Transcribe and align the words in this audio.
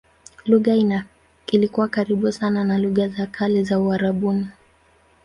Lugha 0.45 1.03
ilikuwa 1.51 1.87
karibu 1.87 2.31
sana 2.31 2.63
na 2.63 2.77
lugha 2.77 3.07
za 3.07 3.27
kale 3.27 3.63
za 3.63 3.79
Uarabuni. 3.79 4.47